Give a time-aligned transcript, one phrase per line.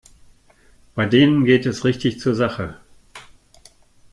[0.95, 2.79] Bei denen geht es richtig zur Sache.